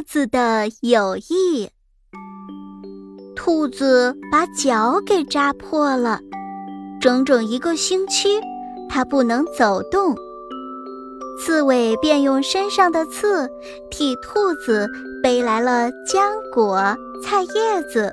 [0.00, 1.68] 兔子的友谊。
[3.36, 6.20] 兔子把脚给扎破了，
[7.02, 8.40] 整整一个星期，
[8.88, 10.16] 它不能走动。
[11.38, 13.46] 刺猬便用身上的刺
[13.90, 14.88] 替兔子
[15.22, 18.10] 背来了浆果、菜叶子，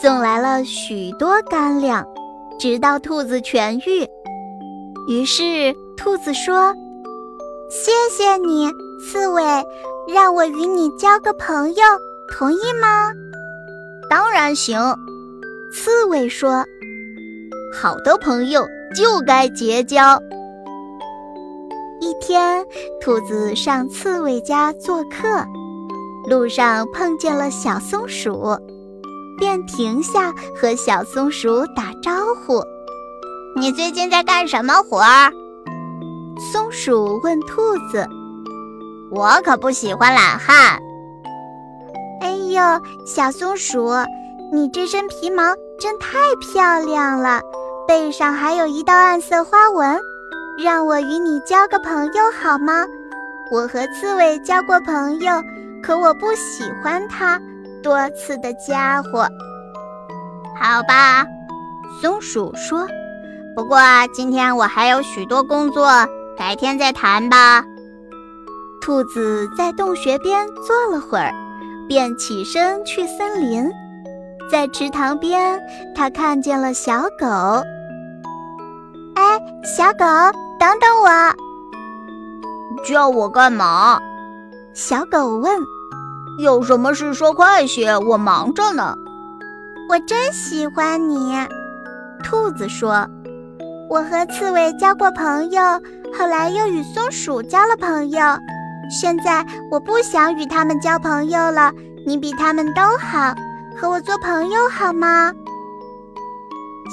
[0.00, 2.06] 送来了许多干粮，
[2.60, 4.06] 直到兔子痊愈。
[5.08, 6.72] 于是兔子说
[7.68, 9.42] ：“谢谢你，刺猬。”
[10.10, 11.84] 让我与你交个朋友，
[12.32, 13.12] 同意吗？
[14.08, 14.80] 当然行，
[15.70, 16.64] 刺猬说
[17.78, 18.66] ：“好的朋友
[18.96, 20.18] 就该结交。”
[22.00, 22.64] 一天，
[23.02, 25.44] 兔子上刺猬家做客，
[26.26, 28.56] 路上碰见了小松鼠，
[29.38, 32.12] 便停下和小松鼠打招
[32.46, 32.64] 呼
[33.60, 35.30] ：“你最近在干什么活儿？”
[36.50, 38.08] 松鼠问兔子。
[39.10, 40.78] 我可不喜欢懒汉。
[42.20, 42.60] 哎呦，
[43.06, 43.90] 小松鼠，
[44.52, 45.42] 你这身皮毛
[45.78, 47.40] 真太漂亮了，
[47.86, 49.98] 背上还有一道暗色花纹。
[50.62, 52.84] 让我与你交个朋友好吗？
[53.52, 55.32] 我和刺猬交过朋友，
[55.82, 57.40] 可我不喜欢它，
[57.82, 59.28] 多刺的家伙。
[60.60, 61.24] 好吧，
[62.02, 62.86] 松鼠说。
[63.54, 63.78] 不过
[64.12, 65.88] 今天我还有许多工作，
[66.36, 67.64] 改天再谈吧。
[68.80, 71.32] 兔子在洞穴边坐了会儿，
[71.88, 73.70] 便起身去森林。
[74.50, 75.60] 在池塘边，
[75.94, 77.26] 它看见了小狗。
[79.14, 80.04] 哎，小狗，
[80.58, 81.08] 等等我！
[82.84, 83.98] 叫我干嘛？
[84.72, 85.52] 小狗问。
[86.38, 88.94] 有什么事说快些，我忙着呢。
[89.90, 91.32] 我真喜欢你，
[92.22, 93.06] 兔子说。
[93.90, 95.62] 我和刺猬交过朋友，
[96.16, 98.20] 后来又与松鼠交了朋友。
[98.88, 101.72] 现在我不想与他们交朋友了。
[102.06, 103.34] 你比他们都好，
[103.76, 105.32] 和我做朋友好吗？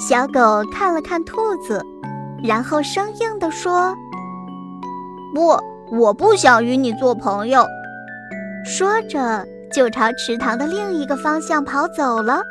[0.08, 1.82] 小狗看了看兔子，
[2.44, 3.94] 然后生硬地说
[5.34, 5.58] ：“不，
[5.90, 7.64] 我不想与你做朋友。”
[8.66, 12.42] 说着就朝池塘的另一个方向跑走了。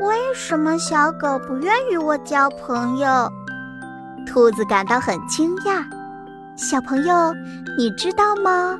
[0.00, 3.30] 为什么小狗不愿与我交朋友？
[4.26, 5.84] 兔子感到很惊讶。
[6.56, 7.34] 小朋友，
[7.76, 8.78] 你知道吗？